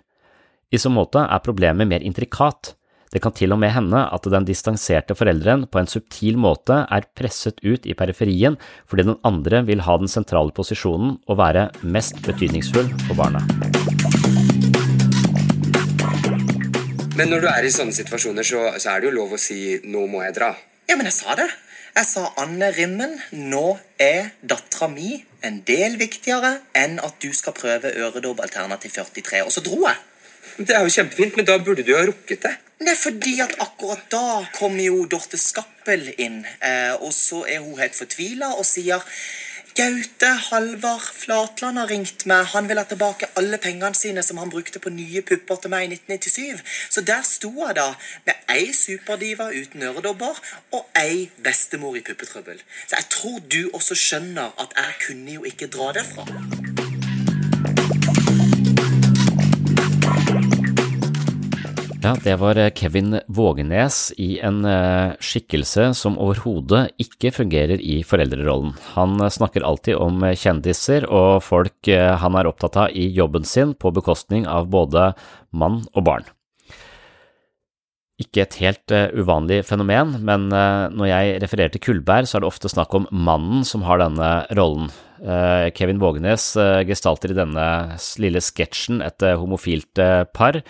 I 0.70 0.78
så 0.78 0.90
måte 0.90 1.22
er 1.22 1.44
problemet 1.44 1.88
mer 1.90 2.02
intrikat. 2.06 2.74
Det 3.10 3.18
kan 3.18 3.32
til 3.34 3.50
og 3.50 3.58
med 3.58 3.72
hende 3.74 4.04
at 4.14 4.26
den 4.30 4.44
distanserte 4.46 5.16
forelderen 5.18 5.64
på 5.66 5.80
en 5.80 5.88
subtil 5.90 6.36
måte 6.38 6.76
er 6.94 7.08
presset 7.18 7.58
ut 7.64 7.88
i 7.90 7.96
periferien 7.98 8.54
fordi 8.86 9.08
den 9.08 9.18
andre 9.26 9.64
vil 9.66 9.82
ha 9.82 9.96
den 9.98 10.10
sentrale 10.12 10.54
posisjonen 10.54 11.16
og 11.26 11.40
være 11.40 11.64
mest 11.82 12.22
betydningsfull 12.22 12.92
for 13.08 13.18
barna. 13.18 13.42
Men 17.18 17.34
når 17.34 17.42
du 17.42 17.48
er 17.50 17.66
i 17.66 17.74
sånne 17.74 17.98
situasjoner, 17.98 18.46
så, 18.46 18.62
så 18.78 18.94
er 18.94 19.02
det 19.02 19.10
jo 19.10 19.16
lov 19.18 19.34
å 19.34 19.42
si 19.42 19.58
'nå 19.82 20.06
må 20.06 20.22
jeg 20.28 20.38
dra'. 20.38 20.54
Ja, 20.86 20.94
men 20.94 21.10
jeg 21.10 21.18
sa 21.18 21.34
det. 21.34 21.50
Jeg 21.98 22.06
sa 22.06 22.30
Anne 22.38 22.70
Rimmen, 22.78 23.18
nå 23.34 23.74
er 23.98 24.30
dattera 24.46 24.86
mi 24.86 25.18
en 25.42 25.60
del 25.66 25.98
viktigere 25.98 26.60
enn 26.78 27.00
at 27.02 27.18
du 27.18 27.34
skal 27.34 27.58
prøve 27.58 27.90
øredobb 27.90 28.38
alternativ 28.38 28.94
43. 28.94 29.42
Og 29.42 29.50
så 29.50 29.66
dro 29.66 29.82
jeg. 29.82 29.98
Det 30.62 30.78
er 30.78 30.86
jo 30.86 30.94
kjempefint, 30.94 31.34
men 31.34 31.50
da 31.50 31.58
burde 31.58 31.82
du 31.82 31.90
jo 31.90 31.98
ha 31.98 32.06
rukket 32.06 32.46
det. 32.46 32.58
Det 32.80 32.88
er 32.88 32.96
fordi 32.96 33.34
at 33.44 33.58
akkurat 33.60 34.06
da 34.08 34.46
kommer 34.56 34.80
jo 34.80 35.02
Dorte 35.04 35.36
Skappel 35.36 36.06
inn, 36.16 36.38
eh, 36.64 36.94
og 36.96 37.12
så 37.12 37.42
er 37.44 37.58
hun 37.60 37.76
helt 37.76 37.96
fortvila 37.98 38.54
og 38.56 38.64
sier 38.64 39.04
Gaute 39.76 40.30
Halvard 40.46 41.04
Flatland 41.14 41.78
har 41.78 41.90
ringt 41.92 42.24
meg. 42.26 42.48
Han 42.54 42.68
vil 42.68 42.80
ha 42.80 42.86
tilbake 42.88 43.28
alle 43.36 43.60
pengene 43.60 43.94
sine 43.94 44.24
som 44.24 44.40
han 44.40 44.50
brukte 44.50 44.80
på 44.80 44.90
nye 44.96 45.20
pupper 45.22 45.60
til 45.60 45.74
meg 45.74 45.86
i 45.86 45.92
1997. 45.92 46.64
Så 46.96 47.04
der 47.04 47.20
sto 47.28 47.52
jeg 47.60 47.76
da 47.76 47.86
med 48.24 48.50
ei 48.56 48.72
superdiva 48.72 49.52
uten 49.52 49.84
øredobber 49.92 50.40
og 50.72 50.88
ei 51.04 51.28
bestemor 51.44 52.00
i 52.00 52.04
puppetrøbbel. 52.08 52.64
Så 52.88 52.96
jeg 52.96 53.10
tror 53.12 53.38
du 53.44 53.62
også 53.76 53.94
skjønner 53.94 54.56
at 54.56 54.74
jeg 54.80 55.00
kunne 55.06 55.38
jo 55.38 55.44
ikke 55.52 55.68
dra 55.68 55.92
derfra. 56.00 56.69
Ja, 62.00 62.14
det 62.24 62.38
var 62.40 62.56
eh, 62.56 62.70
Kevin 62.72 63.18
Vågenes 63.28 64.12
i 64.16 64.38
en 64.40 64.64
eh, 64.64 65.12
skikkelse 65.20 65.90
som 65.98 66.14
overhodet 66.16 66.94
ikke 67.02 67.28
fungerer 67.36 67.82
i 67.84 67.98
foreldrerollen. 68.08 68.70
Han 68.94 69.18
eh, 69.20 69.28
snakker 69.28 69.66
alltid 69.68 69.98
om 70.00 70.22
kjendiser 70.32 71.04
og 71.04 71.42
folk 71.44 71.90
han 71.90 72.38
er 72.40 72.48
opptatt 72.48 72.78
av 72.80 72.96
i 72.96 73.04
jobben 73.12 73.44
sin 73.44 73.74
på 73.76 73.92
bekostning 73.92 74.46
av 74.48 74.70
både 74.72 75.10
mann 75.52 75.82
og 75.92 76.06
barn. 76.06 76.24
Ikke 78.20 78.46
et 78.46 78.56
helt 78.62 78.94
uvanlig 79.16 79.60
fenomen, 79.68 80.14
men 80.24 80.48
når 80.52 81.06
jeg 81.08 81.36
refererer 81.44 81.72
til 81.72 81.82
Kullberg, 81.84 82.28
så 82.28 82.36
er 82.36 82.44
det 82.44 82.50
ofte 82.50 82.68
snakk 82.68 82.92
om 82.96 83.08
mannen 83.16 83.64
som 83.64 83.84
har 83.88 84.00
denne 84.02 84.28
rollen. 84.58 84.90
Kevin 85.76 86.02
Vågenes 86.02 86.50
gestalter 86.88 87.32
i 87.32 87.38
denne 87.38 87.64
lille 88.20 88.44
sketsjen 88.44 89.00
et 89.04 89.24
homofilt 89.40 90.04
par. 90.36 90.60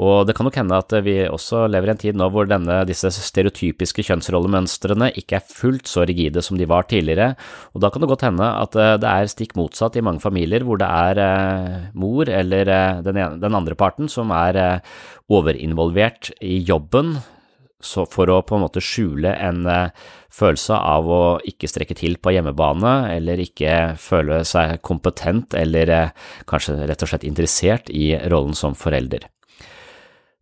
Og 0.00 0.24
det 0.24 0.32
kan 0.32 0.46
nok 0.48 0.56
hende 0.56 0.76
at 0.80 0.92
vi 1.04 1.18
også 1.28 1.66
lever 1.68 1.90
i 1.90 1.92
en 1.92 1.98
tid 2.00 2.16
nå 2.16 2.30
hvor 2.32 2.46
denne, 2.48 2.78
disse 2.88 3.10
stereotypiske 3.12 4.00
kjønnsrollemønstrene 4.08 5.10
ikke 5.20 5.36
er 5.36 5.44
fullt 5.44 5.90
så 5.90 6.06
rigide 6.08 6.40
som 6.44 6.56
de 6.56 6.68
var 6.68 6.86
tidligere, 6.88 7.34
og 7.76 7.84
da 7.84 7.90
kan 7.92 8.00
det 8.00 8.08
godt 8.08 8.24
hende 8.24 8.46
at 8.48 8.78
eh, 8.80 8.94
det 9.02 9.10
er 9.10 9.28
stikk 9.28 9.52
motsatt 9.58 9.98
i 10.00 10.04
mange 10.04 10.24
familier 10.24 10.64
hvor 10.64 10.80
det 10.80 10.88
er 10.88 11.20
eh, 11.20 11.76
mor 11.92 12.30
eller 12.30 12.72
eh, 12.72 13.02
den, 13.04 13.20
ene, 13.20 13.36
den 13.42 13.58
andre 13.58 13.76
parten 13.76 14.08
som 14.08 14.32
er 14.32 14.80
overinvolvert 15.28 16.32
i 16.40 16.56
jobben 16.64 17.18
for 17.82 18.30
å 18.30 18.38
på 18.46 18.56
en 18.56 18.62
måte 18.62 18.80
skjule 18.84 19.32
en 19.42 19.66
følelse 20.30 20.76
av 20.78 21.08
å 21.10 21.22
ikke 21.50 21.66
strekke 21.66 21.96
til 21.98 22.14
på 22.22 22.30
hjemmebane, 22.30 22.92
eller 23.16 23.42
ikke 23.42 23.98
føle 23.98 24.38
seg 24.46 24.78
kompetent 24.86 25.58
eller 25.58 26.12
kanskje 26.46 26.78
rett 26.86 27.02
og 27.02 27.10
slett 27.10 27.26
interessert 27.26 27.90
i 27.90 28.12
rollen 28.30 28.54
som 28.54 28.78
forelder. 28.78 29.26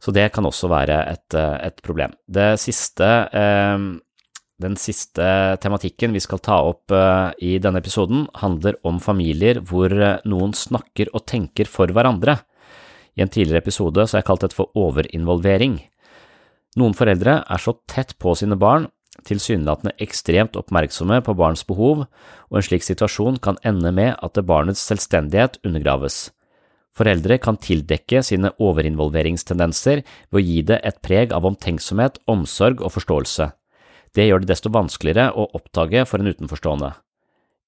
Så 0.00 0.14
det 0.16 0.30
kan 0.32 0.46
også 0.48 0.70
være 0.72 1.02
et, 1.12 1.34
et 1.36 1.82
problem. 1.84 2.14
Siste, 2.60 3.08
eh, 3.36 3.82
den 4.60 4.76
siste 4.80 5.26
tematikken 5.60 6.16
vi 6.16 6.22
skal 6.24 6.40
ta 6.44 6.60
opp 6.70 6.94
eh, 6.96 7.32
i 7.44 7.58
denne 7.60 7.82
episoden, 7.82 8.24
handler 8.40 8.78
om 8.88 9.00
familier 9.02 9.60
hvor 9.60 9.92
noen 10.24 10.56
snakker 10.56 11.12
og 11.12 11.26
tenker 11.28 11.68
for 11.68 11.92
hverandre. 11.92 12.38
I 13.18 13.26
en 13.26 13.32
tidligere 13.32 13.60
episode 13.60 14.06
har 14.06 14.22
jeg 14.22 14.28
kalt 14.30 14.46
dette 14.46 14.56
for 14.56 14.72
overinvolvering. 14.78 15.82
Noen 16.80 16.96
foreldre 16.96 17.42
er 17.42 17.60
så 17.60 17.76
tett 17.90 18.16
på 18.22 18.32
sine 18.38 18.56
barn 18.56 18.88
tilsynelatende 19.26 19.94
ekstremt 20.02 20.56
oppmerksomme 20.58 21.20
på 21.24 21.34
barns 21.36 21.64
behov, 21.66 22.04
og 22.50 22.58
en 22.58 22.66
slik 22.66 22.84
situasjon 22.86 23.40
kan 23.44 23.58
ende 23.66 23.92
med 23.94 24.16
at 24.22 24.40
barnets 24.46 24.82
selvstendighet 24.86 25.60
undergraves. 25.66 26.30
Foreldre 26.96 27.38
kan 27.38 27.58
tildekke 27.60 28.22
sine 28.26 28.50
overinvolveringstendenser 28.58 30.02
ved 30.02 30.40
å 30.40 30.44
gi 30.44 30.62
det 30.66 30.80
et 30.84 30.98
preg 31.04 31.34
av 31.36 31.46
omtenksomhet, 31.46 32.18
omsorg 32.30 32.82
og 32.82 32.94
forståelse. 32.96 33.50
Det 34.14 34.26
gjør 34.26 34.42
det 34.42 34.50
desto 34.50 34.72
vanskeligere 34.74 35.30
å 35.38 35.46
oppdage 35.54 36.02
for 36.08 36.18
en 36.18 36.32
utenforstående. 36.32 36.90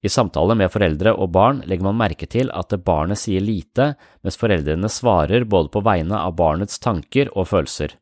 I 0.03 0.11
samtale 0.11 0.55
med 0.59 0.71
foreldre 0.71 1.13
og 1.15 1.31
barn 1.31 1.61
legger 1.63 1.87
man 1.87 2.01
merke 2.01 2.27
til 2.27 2.49
at 2.51 2.75
barnet 2.83 3.21
sier 3.21 3.43
lite, 3.43 3.93
mens 4.19 4.35
foreldrene 4.39 4.89
svarer 4.91 5.45
både 5.47 5.71
på 5.71 5.83
vegne 5.85 6.19
av 6.19 6.35
barnets 6.35 6.81
tanker 6.83 7.31
og 7.31 7.47
følelser. 7.53 7.95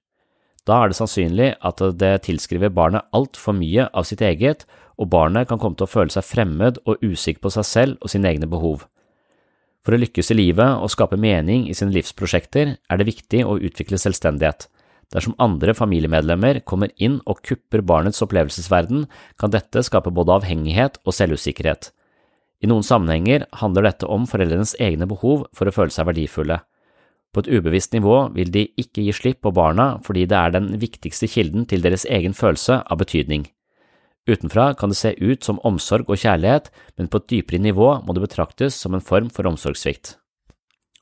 Da 0.65 0.79
er 0.81 0.89
det 0.89 0.97
sannsynlig 0.97 1.51
at 1.61 1.81
det 2.01 2.13
tilskriver 2.25 2.73
barnet 2.73 3.05
altfor 3.17 3.53
mye 3.57 3.85
av 3.93 4.09
sitt 4.09 4.21
eget, 4.25 4.65
og 4.97 5.09
barnet 5.13 5.49
kan 5.49 5.61
komme 5.61 5.77
til 5.77 5.85
å 5.85 5.93
føle 5.93 6.13
seg 6.13 6.25
fremmed 6.25 6.81
og 6.85 7.01
usikker 7.05 7.41
på 7.45 7.53
seg 7.53 7.69
selv 7.69 8.01
og 8.01 8.13
sine 8.13 8.29
egne 8.29 8.49
behov. 8.49 8.87
For 9.81 9.95
å 9.95 10.01
lykkes 10.01 10.29
i 10.33 10.37
livet 10.37 10.81
og 10.83 10.91
skape 10.93 11.17
mening 11.17 11.65
i 11.69 11.73
sine 11.77 11.93
livsprosjekter 11.95 12.75
er 12.77 12.99
det 12.99 13.07
viktig 13.07 13.41
å 13.45 13.57
utvikle 13.57 13.97
selvstendighet. 14.01 14.67
Dersom 15.11 15.35
andre 15.43 15.73
familiemedlemmer 15.75 16.61
kommer 16.63 16.93
inn 16.95 17.17
og 17.27 17.41
kupper 17.43 17.81
barnets 17.83 18.21
opplevelsesverden, 18.23 19.07
kan 19.41 19.51
dette 19.51 19.83
skape 19.83 20.13
både 20.13 20.37
avhengighet 20.37 21.01
og 21.03 21.17
selvusikkerhet. 21.17 21.89
I 22.61 22.69
noen 22.69 22.85
sammenhenger 22.85 23.47
handler 23.59 23.89
dette 23.89 24.07
om 24.07 24.27
foreldrenes 24.29 24.75
egne 24.79 25.07
behov 25.09 25.47
for 25.57 25.67
å 25.67 25.73
føle 25.75 25.91
seg 25.91 26.07
verdifulle. 26.07 26.61
På 27.33 27.41
et 27.41 27.49
ubevisst 27.49 27.95
nivå 27.95 28.27
vil 28.35 28.51
de 28.53 28.67
ikke 28.79 29.03
gi 29.07 29.15
slipp 29.15 29.41
på 29.43 29.53
barna 29.55 29.95
fordi 30.05 30.27
det 30.29 30.37
er 30.37 30.53
den 30.53 30.69
viktigste 30.79 31.29
kilden 31.31 31.65
til 31.65 31.83
deres 31.83 32.05
egen 32.05 32.35
følelse 32.37 32.83
av 32.85 33.01
betydning. 33.01 33.47
Utenfra 34.29 34.73
kan 34.77 34.91
det 34.91 34.99
se 34.99 35.15
ut 35.17 35.43
som 35.43 35.59
omsorg 35.65 36.09
og 36.09 36.19
kjærlighet, 36.21 36.69
men 36.97 37.09
på 37.09 37.21
et 37.21 37.29
dypere 37.31 37.61
nivå 37.61 37.93
må 38.05 38.13
det 38.13 38.25
betraktes 38.27 38.77
som 38.77 38.93
en 38.93 39.01
form 39.03 39.31
for 39.33 39.49
omsorgssvikt. 39.49 40.15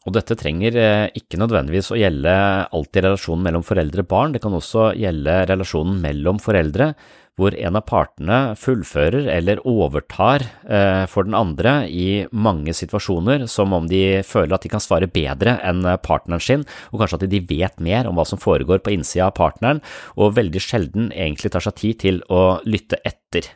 Og 0.07 0.15
dette 0.15 0.37
trenger 0.39 0.77
eh, 0.79 1.07
ikke 1.19 1.39
nødvendigvis 1.41 1.91
å 1.91 1.99
gjelde 1.99 2.33
alltid 2.71 3.03
relasjonen 3.03 3.43
mellom 3.49 3.65
foreldre 3.67 4.05
og 4.05 4.11
barn, 4.13 4.35
det 4.35 4.41
kan 4.43 4.55
også 4.55 4.93
gjelde 4.95 5.35
relasjonen 5.51 5.99
mellom 6.03 6.39
foreldre, 6.39 6.93
hvor 7.39 7.55
en 7.55 7.77
av 7.79 7.85
partene 7.87 8.39
fullfører 8.59 9.29
eller 9.31 9.61
overtar 9.67 10.43
eh, 10.67 11.05
for 11.09 11.27
den 11.27 11.37
andre 11.37 11.85
i 11.87 12.25
mange 12.31 12.73
situasjoner, 12.75 13.45
som 13.47 13.73
om 13.75 13.87
de 13.89 14.19
føler 14.27 14.57
at 14.57 14.65
de 14.65 14.71
kan 14.73 14.83
svare 14.83 15.07
bedre 15.11 15.55
enn 15.65 15.85
partneren 16.03 16.43
sin, 16.43 16.65
og 16.91 17.01
kanskje 17.01 17.21
at 17.21 17.29
de 17.31 17.41
vet 17.49 17.79
mer 17.83 18.09
om 18.09 18.19
hva 18.19 18.27
som 18.27 18.41
foregår 18.41 18.83
på 18.83 18.93
innsida 18.97 19.29
av 19.29 19.37
partneren, 19.39 19.79
og 20.19 20.35
veldig 20.35 20.63
sjelden 20.63 21.09
egentlig 21.15 21.53
tar 21.55 21.63
seg 21.63 21.79
tid 21.79 22.01
til 22.03 22.21
å 22.27 22.59
lytte 22.67 22.99
etter. 23.07 23.47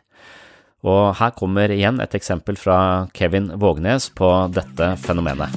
Og 0.84 1.14
her 1.16 1.32
kommer 1.36 1.72
igjen 1.72 2.00
et 2.04 2.16
eksempel 2.16 2.58
fra 2.60 2.78
Kevin 3.16 3.52
Vågnes 3.60 4.10
på 4.16 4.32
dette 4.52 4.90
fenomenet. 5.04 5.52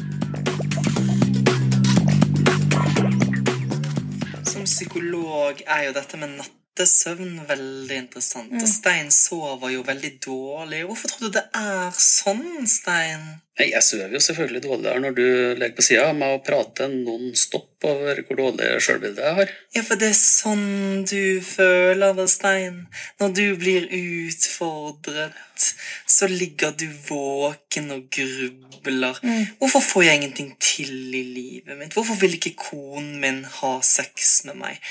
Som 4.47 4.63
psykolog 4.63 5.59
er 5.67 5.89
jo 5.89 5.97
dette 5.99 6.21
med 6.21 6.37
natt 6.37 6.66
nattesøvn 6.77 7.39
veldig 7.49 7.95
interessant. 7.97 8.53
Og 8.61 8.69
Stein 8.69 9.09
sover 9.11 9.71
jo 9.73 9.81
veldig 9.81 10.11
dårlig. 10.25 10.83
Hvorfor 10.85 11.07
tror 11.07 11.27
du 11.27 11.33
det 11.39 11.45
er 11.57 11.91
sånn, 11.97 12.67
Stein? 12.69 13.41
Nei, 13.57 13.71
Jeg 13.73 13.81
sover 13.81 14.13
jo 14.13 14.19
selvfølgelig 14.21 14.61
dårligere 14.67 15.01
når 15.01 15.15
du 15.17 15.23
ligger 15.57 15.75
på 15.77 15.85
sida 15.85 16.03
av 16.11 16.17
meg 16.17 16.35
og 16.35 16.43
prater 16.45 16.91
non 16.93 17.31
stop 17.33 17.87
over 17.89 18.19
hvor 18.27 18.37
dårlig 18.37 18.67
sjølbilde 18.85 19.23
jeg 19.23 19.37
har. 19.39 19.53
Ja, 19.73 19.81
for 19.85 19.97
det 20.01 20.11
er 20.11 20.17
sånn 20.17 21.05
du 21.09 21.41
føler 21.45 22.13
det, 22.17 22.27
Stein. 22.29 22.83
Når 23.21 23.33
du 23.37 23.43
blir 23.57 23.87
utfordret, 23.97 25.65
så 26.05 26.29
ligger 26.29 26.75
du 26.77 26.85
våken 27.07 27.89
og 27.97 28.05
grubler. 28.13 29.17
Mm. 29.25 29.57
Hvorfor 29.57 29.85
får 29.87 30.05
jeg 30.05 30.21
ingenting 30.21 30.53
til 30.61 30.93
i 31.17 31.23
livet 31.25 31.81
mitt? 31.81 31.97
Hvorfor 31.97 32.21
vil 32.21 32.37
ikke 32.37 32.53
konen 32.61 33.17
min 33.23 33.43
ha 33.57 33.73
sex 33.81 34.43
med 34.45 34.61
meg? 34.61 34.81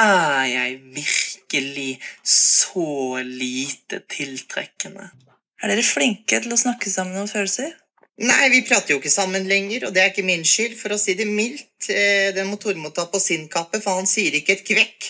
Er 0.00 0.48
jeg 0.48 0.80
virkelig 0.96 1.98
så 2.24 3.20
lite 3.20 4.00
tiltrekkende? 4.16 5.12
Er 5.60 5.72
dere 5.72 5.84
flinke 5.84 6.40
til 6.40 6.52
å 6.56 6.60
snakke 6.60 6.92
sammen 6.92 7.20
om 7.20 7.28
følelser? 7.28 7.72
Nei, 8.22 8.46
vi 8.52 8.60
prater 8.62 8.94
jo 8.94 9.00
ikke 9.00 9.10
sammen 9.10 9.48
lenger, 9.50 9.88
og 9.88 9.94
det 9.94 10.02
er 10.02 10.12
ikke 10.12 10.22
min 10.22 10.44
skyld, 10.46 10.76
for 10.78 10.94
å 10.94 10.98
si 11.00 11.16
det 11.18 11.26
mildt. 11.26 11.88
Eh, 11.90 12.30
Den 12.36 12.46
må 12.46 12.60
Tormod 12.62 12.94
ta 12.94 13.08
på 13.10 13.18
sin 13.18 13.48
kappe, 13.50 13.80
for 13.82 13.98
han 13.98 14.06
sier 14.06 14.36
ikke 14.38 14.54
et 14.54 14.62
kvekk. 14.68 15.08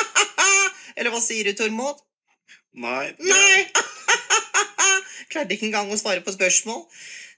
Eller 0.96 1.10
hva 1.10 1.18
sier 1.24 1.50
du, 1.50 1.56
Tormod? 1.58 1.98
Nei. 2.78 3.10
Nei! 3.18 3.66
Klarte 5.32 5.56
ikke 5.56 5.66
engang 5.66 5.90
å 5.90 5.98
svare 5.98 6.22
på 6.22 6.30
spørsmål. 6.36 6.86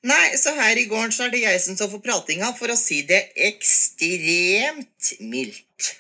Nei, 0.05 0.37
så 0.37 0.53
her 0.59 0.77
i 0.77 0.85
gården 0.91 1.17
så 1.17 1.29
er 1.29 1.33
det 1.33 1.45
jeg 1.47 1.65
som 1.65 1.79
står 1.79 1.89
for 1.95 2.05
pratinga, 2.05 2.53
for 2.59 2.69
å 2.69 2.77
si 2.77 3.01
det 3.09 3.23
ekstremt 3.49 5.15
mildt. 5.25 5.95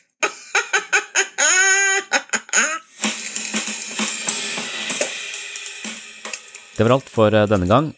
Det 6.77 6.85
var 6.85 6.99
alt 6.99 7.13
for 7.13 7.33
eh, 7.33 7.49
denne 7.49 7.69
gang. 7.71 7.93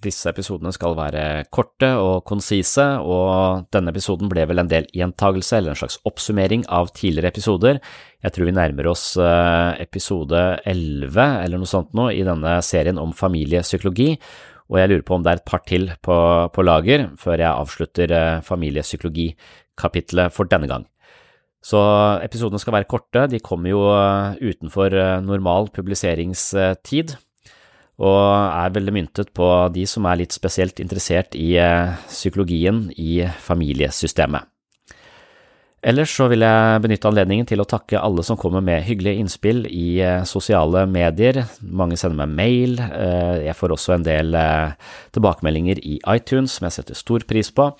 Disse 0.00 0.30
episodene 0.30 0.70
skal 0.72 0.94
være 0.96 1.22
korte 1.52 1.90
og 2.00 2.22
konsise, 2.28 2.84
og 3.04 3.66
denne 3.74 3.92
episoden 3.92 4.30
ble 4.30 4.46
vel 4.48 4.62
en 4.62 4.70
del 4.70 4.86
gjentagelse 4.96 5.58
eller 5.58 5.74
en 5.74 5.80
slags 5.80 5.98
oppsummering 6.08 6.64
av 6.72 6.92
tidligere 6.96 7.28
episoder. 7.34 7.80
Jeg 8.24 8.32
tror 8.32 8.48
vi 8.48 8.54
nærmer 8.56 8.88
oss 8.88 9.04
eh, 9.20 9.82
episode 9.84 10.40
11 10.64 11.20
eller 11.44 11.60
noe 11.60 11.68
sånt 11.68 11.92
nå 11.96 12.08
i 12.14 12.24
denne 12.24 12.56
serien 12.64 13.00
om 13.02 13.12
familiepsykologi, 13.16 14.14
og 14.70 14.80
jeg 14.80 14.92
lurer 14.92 15.04
på 15.04 15.18
om 15.18 15.26
det 15.26 15.34
er 15.34 15.42
et 15.42 15.50
par 15.52 15.64
til 15.68 15.88
på, 16.00 16.16
på 16.54 16.64
lager 16.64 17.08
før 17.20 17.42
jeg 17.42 17.50
avslutter 17.50 18.16
eh, 18.16 18.42
familiepsykologikapitlet 18.46 20.32
for 20.32 20.48
denne 20.48 20.70
gang. 20.70 20.86
Så 21.60 21.80
episodene 22.24 22.60
skal 22.62 22.78
være 22.78 22.88
korte, 22.88 23.26
de 23.28 23.42
kommer 23.44 23.74
jo 23.74 23.84
eh, 23.92 24.38
utenfor 24.48 24.96
normal 25.26 25.68
publiseringstid 25.76 27.18
og 28.00 28.20
er 28.48 28.72
veldig 28.72 28.94
myntet 28.96 29.32
på 29.36 29.48
de 29.74 29.84
som 29.88 30.08
er 30.08 30.22
litt 30.22 30.32
spesielt 30.32 30.80
interessert 30.80 31.36
i 31.36 31.52
eh, 31.60 31.92
psykologien 32.08 32.86
i 32.96 33.20
familiesystemet. 33.44 34.48
Ellers 35.80 36.12
så 36.12 36.26
vil 36.28 36.42
jeg 36.44 36.80
benytte 36.84 37.08
anledningen 37.08 37.46
til 37.48 37.62
å 37.62 37.64
takke 37.64 37.96
alle 37.96 38.20
som 38.26 38.36
kommer 38.36 38.60
med 38.60 38.82
hyggelige 38.84 39.22
innspill 39.22 39.62
i 39.64 40.02
eh, 40.04 40.26
sosiale 40.28 40.82
medier. 40.84 41.38
Mange 41.64 41.96
sender 41.96 42.18
meg 42.20 42.34
mail, 42.36 42.74
eh, 42.84 43.46
jeg 43.46 43.56
får 43.56 43.72
også 43.72 43.94
en 43.94 44.04
del 44.04 44.36
eh, 44.36 44.74
tilbakemeldinger 45.16 45.78
i 45.80 45.94
iTunes 46.12 46.58
som 46.58 46.66
jeg 46.68 46.74
setter 46.76 46.98
stor 46.98 47.24
pris 47.24 47.48
på, 47.56 47.70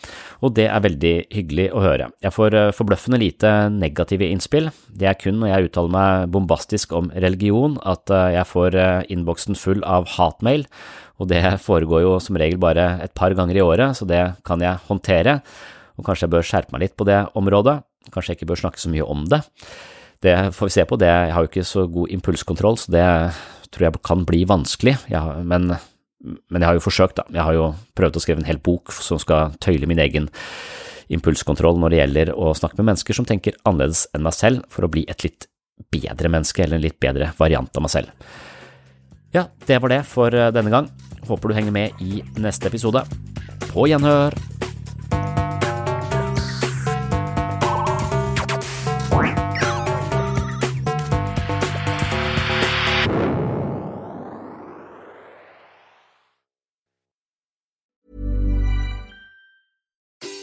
og 0.41 0.55
det 0.57 0.65
er 0.71 0.85
veldig 0.87 1.13
hyggelig 1.37 1.67
å 1.77 1.83
høre. 1.85 2.07
Jeg 2.25 2.33
får 2.33 2.57
forbløffende 2.79 3.21
lite 3.21 3.53
negative 3.75 4.31
innspill. 4.33 4.71
Det 4.89 5.11
er 5.11 5.19
kun 5.21 5.37
når 5.43 5.53
jeg 5.53 5.69
uttaler 5.69 5.93
meg 5.99 6.33
bombastisk 6.33 6.95
om 6.97 7.13
religion 7.13 7.77
at 7.85 8.09
jeg 8.09 8.47
får 8.49 8.79
innboksen 9.13 9.61
full 9.61 9.85
av 9.85 10.09
hatmail, 10.15 10.65
og 11.21 11.29
det 11.29 11.45
foregår 11.61 12.07
jo 12.07 12.17
som 12.25 12.41
regel 12.41 12.57
bare 12.65 12.95
et 13.05 13.13
par 13.13 13.37
ganger 13.37 13.61
i 13.61 13.67
året, 13.67 13.93
så 14.01 14.09
det 14.09 14.23
kan 14.49 14.65
jeg 14.65 14.81
håndtere 14.89 15.43
og 16.01 16.07
kanskje 16.09 16.27
jeg 16.27 16.33
bør 16.33 16.47
skjerpe 16.49 16.75
meg 16.75 16.87
litt 16.87 16.97
på 16.97 17.05
det 17.09 17.21
området. 17.37 17.77
Kanskje 18.09 18.33
jeg 18.33 18.41
ikke 18.41 18.51
bør 18.53 18.63
snakke 18.63 18.81
så 18.81 18.91
mye 18.93 19.07
om 19.07 19.27
det. 19.31 19.43
Det 20.25 20.35
får 20.57 20.69
vi 20.69 20.75
se 20.75 20.85
på. 20.89 20.99
Det, 21.01 21.09
jeg 21.09 21.35
har 21.35 21.45
jo 21.45 21.51
ikke 21.51 21.69
så 21.69 21.87
god 21.89 22.13
impulskontroll, 22.17 22.77
så 22.81 22.93
det 22.93 23.07
tror 23.71 23.87
jeg 23.87 24.03
kan 24.05 24.27
bli 24.29 24.43
vanskelig. 24.49 24.97
Jeg, 25.13 25.45
men, 25.49 25.71
men, 25.71 26.59
jeg 26.59 26.69
har 26.69 26.77
jo 26.77 26.85
forsøkt, 26.85 27.21
da. 27.21 27.27
Jeg 27.33 27.47
har 27.47 27.57
jo 27.57 27.71
prøvd 27.97 28.19
å 28.19 28.25
skrive 28.25 28.43
en 28.43 28.49
hel 28.49 28.61
bok 28.61 28.93
som 28.93 29.21
skal 29.23 29.57
tøyle 29.63 29.89
min 29.89 30.03
egen 30.03 30.29
impulskontroll 31.11 31.81
når 31.81 31.93
det 31.93 32.03
gjelder 32.03 32.35
å 32.37 32.53
snakke 32.55 32.79
med 32.79 32.93
mennesker 32.93 33.17
som 33.17 33.27
tenker 33.27 33.57
annerledes 33.65 34.07
enn 34.15 34.27
meg 34.27 34.37
selv, 34.37 34.69
for 34.71 34.87
å 34.87 34.93
bli 34.93 35.07
et 35.11 35.25
litt 35.27 35.49
bedre 35.91 36.31
menneske, 36.31 36.63
eller 36.65 36.79
en 36.79 36.85
litt 36.85 37.01
bedre 37.01 37.33
variant 37.41 37.73
av 37.77 37.87
meg 37.87 37.95
selv. 37.97 38.31
Ja, 39.35 39.47
det 39.67 39.79
var 39.81 39.95
det 39.95 40.03
for 40.11 40.35
denne 40.35 40.73
gang. 40.75 40.91
Håper 41.29 41.51
du 41.51 41.57
henger 41.57 41.75
med 41.75 42.03
i 42.03 42.25
neste 42.43 42.69
episode. 42.71 43.07
På 43.71 43.87
gjenhør! 43.89 44.37